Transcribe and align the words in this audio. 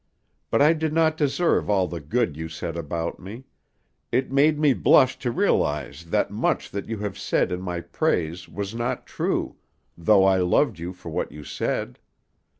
But 0.49 0.63
I 0.63 0.73
did 0.73 0.93
not 0.93 1.15
deserve 1.15 1.69
all 1.69 1.87
the 1.87 1.99
good 1.99 2.35
you 2.35 2.49
said 2.49 2.75
about 2.75 3.19
me; 3.19 3.43
it 4.11 4.31
made 4.31 4.57
me 4.57 4.73
blush 4.73 5.19
to 5.19 5.29
realize 5.29 6.05
that 6.05 6.31
much 6.31 6.71
that 6.71 6.89
you 6.89 6.97
have 6.97 7.19
said 7.19 7.51
in 7.51 7.61
my 7.61 7.81
praise 7.81 8.49
was 8.49 8.73
not 8.73 9.05
true, 9.05 9.57
though 9.95 10.23
I 10.23 10.37
loved 10.37 10.79
you 10.79 10.91
for 10.91 11.09
what 11.11 11.31
you 11.31 11.43
said. 11.43 11.99